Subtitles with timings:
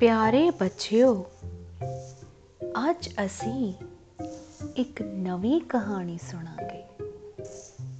[0.00, 1.26] ਪਿਆਰੇ ਬੱਚਿਓ,
[2.90, 3.74] ਅੱਜ ਅਸੀਂ
[4.76, 6.84] ਇੱਕ ਨਵੀਂ ਕਹਾਣੀ ਸੁਣਾਂਗੇ।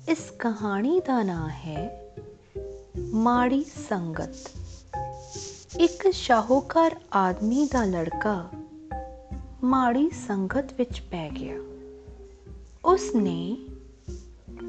[0.08, 2.14] ਇਸ ਕਹਾਣੀ ਦਾ ਨਾਮ ਹੈ
[3.12, 4.50] ਮਾੜੀ ਸੰਗਤ।
[5.78, 8.48] ਇੱਕ ਸ਼ਾਹੂਕਾਰ ਆਦਮੀ ਦਾ ਲੜਕਾ
[9.64, 11.56] ਮਾੜੀ ਸੰਗਤ ਵਿੱਚ ਪੈ ਗਿਆ।
[12.84, 13.66] ਉਸ ਨੇ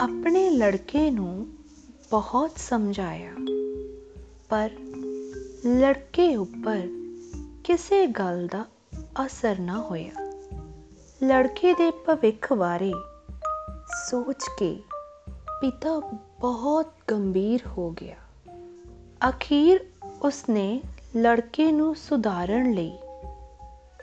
[0.02, 1.48] ਆਪਣੇ ਲੜਕੇ ਨੂੰ
[2.12, 3.32] ਬਹੁਤ ਸਮਝਾਇਆ,
[4.50, 4.70] ਪਰ
[5.68, 6.99] ਲੜਕੇ ਉੱਪਰ
[7.70, 8.66] ਕਿਸੇ ਗੱਲ ਦਾ
[9.26, 10.12] ਅਸਰ ਨਾ ਹੋਇਆ।
[11.24, 12.94] ਲੜਕੇ ਦੇ ਭਵਿੱਖ ਬਾਰੇ
[14.10, 14.84] ਸੋਚ ਕੇ
[15.62, 18.16] ਪਿਤਾ ਬਹੁਤ ਗੰਭੀਰ ਹੋ ਗਿਆ।
[19.30, 19.86] ਅਖੀਰ
[20.22, 20.82] ਉਸਨੇ
[21.18, 22.98] ਲੜਕੇ ਨੂੰ ਸੁਧਾਰਨ ਲਈ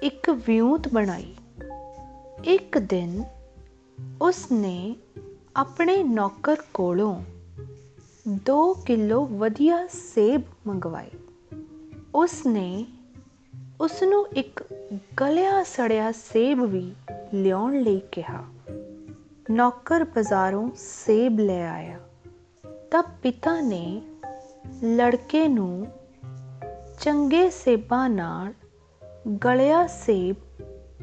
[0.02, 1.34] ਇੱਕ ਵਿਉਂਤ ਬਣਾਈ।
[2.44, 3.24] ਇੱਕ ਦਿਨ
[4.22, 4.96] ਉਸਨੇ
[5.56, 7.22] ਆਪਣੇ ਨੌਕਰ ਕੋਲੋਂ
[8.28, 11.10] 2 ਕਿਲੋ ਵਧੀਆ ਸੇਬ ਮੰਗਵਾਏ।
[12.14, 12.86] ਉਸਨੇ
[13.80, 14.64] ਉਸ ਨੂੰ ਇੱਕ
[15.20, 16.94] ਗਲਿਆ ਸੜਿਆ ਸੇਬ ਵੀ
[17.34, 18.44] ਲਿਆਉਣ ਲਈ ਕਿਹਾ।
[19.50, 21.98] ਨੌਕਰ ਬਾਜ਼ਾਰੋਂ ਸੇਬ ਲੈ ਆਇਆ।
[22.90, 24.02] ਤਾਂ ਪਿਤਾ ਨੇ
[24.84, 25.86] ਲੜਕੇ ਨੂੰ
[27.00, 28.52] ਚੰਗੇ ਸੇਬਾਂ ਨਾਲ
[29.44, 30.36] ਗਲਿਆ ਸੇਬ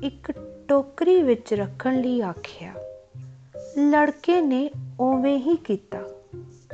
[0.03, 0.31] ਇੱਕ
[0.67, 2.73] ਟੋਕਰੀ ਵਿੱਚ ਰੱਖਣ ਲਈ ਆਖਿਆ।
[3.89, 5.99] ਲੜਕੇ ਨੇ ਉਵੇਂ ਹੀ ਕੀਤਾ,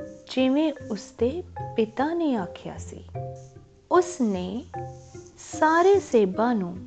[0.02, 1.44] ਜਿਵੇਂ ਉਸਦੇ
[1.75, 3.03] ਪਿਤਾ ਨੇ ਆਖਿਆ ਸੀ।
[3.92, 4.66] ਉਸ ਨੇ
[5.59, 6.77] ਸਾਰੇ ਸੇਬਾਂ ਨੂੰ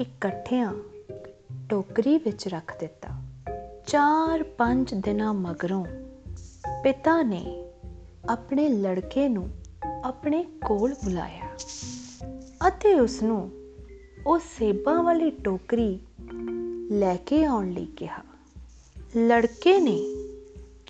[0.00, 0.72] ਇਕੱਠਿਆਂ
[1.70, 3.08] ਟੋਕਰੀ ਵਿੱਚ ਰੱਖ ਦਿੱਤਾ।
[3.86, 5.84] 4-5 ਦਿਨਾਂ ਮਗਰੋਂ
[6.84, 7.64] ਪਿਤਾ ਨੇ
[8.28, 9.48] ਆਪਣੇ ਲੜਕੇ ਨੂੰ
[10.04, 11.48] ਆਪਣੇ ਕੋਲ ਬੁਲਾਇਆ
[12.68, 13.50] ਅਤੇ ਉਸ ਨੂੰ
[14.26, 15.98] ਉਹ ਸੇਬਾਂ ਵਾਲੀ ਟੋਕਰੀ
[16.90, 18.22] ਲੈ ਕੇ ਆਉਣ ਲਈ ਕਿਹਾ।
[19.16, 19.98] ਲੜਕੇ ਨੇ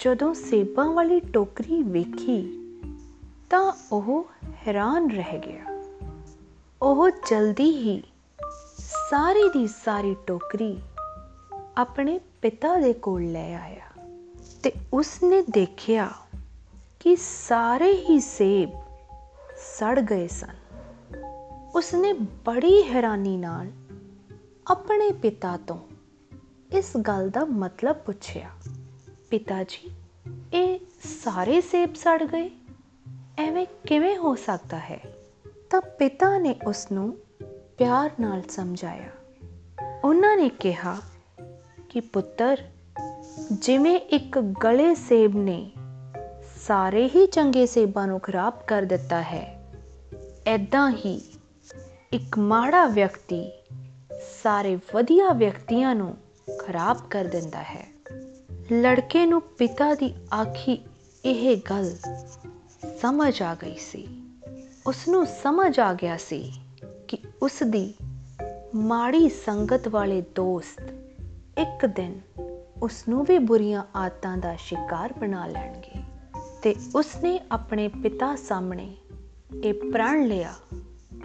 [0.04, 2.42] ਜਦੋਂ ਸੇਬਾਂ ਵਾਲੀ ਟੋਕਰੀ ਵੇਖੀ
[3.50, 4.26] ਤਾਂ ਉਹ
[4.68, 5.75] ਹੈਰਾਨ ਰਹਿ ਗਿਆ।
[6.82, 8.02] ਉਹ ਜਲਦੀ ਹੀ
[9.10, 10.78] ਸਾਰੀ ਦੀ ਸਾਰੀ ਟੋਕਰੀ
[11.76, 14.02] ਆਪਣੇ ਪਿਤਾ ਦੇ ਕੋਲ ਲੈ ਆਇਆ
[14.62, 16.12] ਤੇ ਉਸਨੇ ਦੇਖਿਆ
[17.00, 18.70] ਕਿ ਸਾਰੇ ਹੀ ਸੇਬ
[19.56, 20.54] ਸੜ ਗਏ ਸਨ।
[21.74, 23.70] ਉਸਨੇ ਬੜੀ ਹੈਰਾਨੀ ਨਾਲ
[24.66, 25.78] ਆਪਣੇ ਪਿਤਾ ਤੋਂ
[26.72, 28.50] ਇਸ ਗੱਲ ਦਾ ਮਤਲਬ ਪੁੱਛਿਆ,
[29.30, 29.90] ਪਿਤਾ ਜੀ,
[30.54, 30.78] ਇਹ
[31.24, 32.50] ਸਾਰੇ ਸੇਬ ਸੜ ਗਏ?
[33.38, 35.25] ਐਵੇਂ ਕਿਵੇਂ ਹੋ ਸਕਦਾ ਹੈ?
[35.70, 37.16] ਤਾਂ ਪਿਤਾ ਨੇ ਉਸ ਨੂੰ
[37.78, 39.08] ਪਿਆਰ ਨਾਲ ਸਮਝਾਇਆ।
[40.04, 40.96] ਉਹਨਾਂ ਨੇ ਕਿਹਾ
[41.88, 42.62] ਕਿ ਪੁੱਤਰ,
[43.52, 45.72] ਜਿਵੇਂ ਇੱਕ ਗਲੇ ਸੇਬ ਨੇ
[46.66, 49.72] ਸਾਰੇ ਹੀ ਚੰਗੇ ਸੇਬਾਂ ਨੂੰ ਖਰਾਬ ਕਰ ਦਿੱਤਾ ਹੈ
[50.46, 51.20] ਐਦਾਂ ਹੀ
[52.12, 53.50] ਇੱਕ ਮਾੜਾ ਵਿਅਕਤੀ
[54.42, 56.16] ਸਾਰੇ ਵਧੀਆ ਵਿਅਕਤੀਆਂ ਨੂੰ
[56.58, 57.92] ਖਰਾਬ ਕਰ ਦਿੰਦਾ ਹੈ।
[58.72, 60.84] ਲੜਕੇ ਨੂੰ ਪਿਤਾ ਦੀ ਆਖੀ
[61.24, 61.96] ਇਹ ਗੱਲ
[63.02, 64.15] ਸਮਝ ਆ ਗਈ ਸੀ।
[64.86, 66.52] ਉਸ ਨੂੰ ਸਮਝ ਆ ਗਿਆ ਸੀ
[67.08, 67.94] ਕਿ ਉਸ ਦੀ
[68.74, 70.80] ਮਾੜੀ ਸੰਗਤ ਵਾਲੇ ਦੋਸਤ
[71.58, 72.20] ਇੱਕ ਦਿਨ
[72.82, 76.02] ਉਸ ਨੂੰ ਵੀ ਬੁਰੀਆਂ ਆਦਤਾਂ ਦਾ ਸ਼ਿਕਾਰ ਬਣਾ ਲੈਣਗੇ
[76.62, 78.96] ਤੇ ਉਸਨੇ ਆਪਣੇ ਪਿਤਾ ਸਾਹਮਣੇ
[79.64, 80.54] ਇਹ ਪ੍ਰਣ ਲਿਆ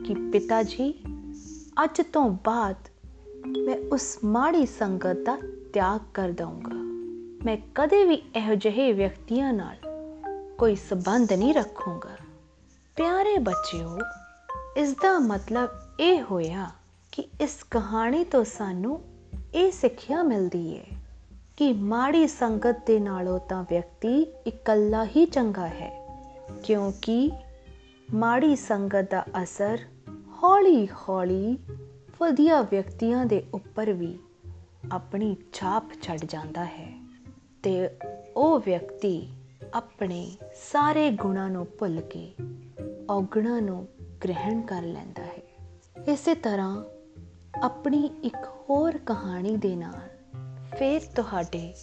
[0.06, 1.04] ਕਿ, ਪਿਤਾ ਜੀ,
[1.84, 2.76] ਅੱਜ ਤੋਂ ਬਾਅਦ
[3.46, 5.38] ਮੈਂ ਉਸ ਮਾੜੀ ਸੰਗਤ ਦਾ
[5.74, 6.76] ਤਿਆਗ ਕਰ ਦਊਂਗਾ।
[7.46, 9.76] ਮੈਂ ਕਦੇ ਵੀ ਇਹੋ ਜਿਹੇ ਵਿਅਕਤੀਆਂ ਨਾਲ
[10.58, 12.31] ਕੋਈ ਸਬੰਧ ਨਹੀਂ ਰੱਖੂੰਗਾ।
[13.02, 13.98] ਪਿਆਰੇ ਬੱਚਿਓ
[14.78, 15.70] ਇਸ ਦਾ ਮਤਲਬ
[16.00, 16.72] ਇਹ ਹੋਇਆ
[17.12, 19.02] ਕਿ ਇਸ ਕਹਾਣੀ ਤੋਂ ਸਾਨੂੰ
[19.56, 20.86] ਇਹ ਸਿੱਖਿਆ ਮਿਲਦੀ ਹੈ
[21.58, 26.08] ਕਿ ਮਾੜੀ ਸੰਗਤ ਦੇ ਨਾਲੋਂ ਤਾਂ ਵਿਅਕਤੀ ਇਕੱਲਾ ਹੀ ਚੰਗਾ ਹੈ,
[26.64, 27.32] ਕਿਉਂਕਿ
[28.14, 29.80] ਮਾੜੀ ਸੰਗਤ ਦਾ ਅਸਰ
[30.44, 31.58] ਹੌਲੀ-ਹੌਲੀ
[32.22, 34.20] ਵਧੀਆ ਵਿਅਕਤੀਆਂ ਦੇ ਉੱਪਰ ਵੀ
[34.92, 37.04] ਆਪਣੀ ਛਾਪ ਛੱਡ ਜਾਂਦਾ ਹੈ
[37.64, 37.90] ਤੇ
[38.38, 39.34] ਉਹ ਵਿਅਕਤੀ
[39.74, 40.38] ਆਪਣੇ
[40.72, 42.34] ਸਾਰੇ ਗੁਣਾਂ ਨੂੰ ਭੁੱਲ ਕੇ
[43.12, 43.88] ਔਗਣਾਂ ਨੂੰ
[44.24, 45.42] ਗ੍ਰਹਿਣ ਕਰ ਲੈਂਦਾ ਹੈ।
[46.08, 46.84] ਇਸੇ ਤਰ੍ਹਾਂ
[47.64, 50.00] ਆਪਣੀ ਇੱਕ ਹੋਰ ਕਹਾਣੀ ਦੇ ਨਾਲ
[50.78, 51.74] ਫੇਰ ਤੁਹਾਡੇ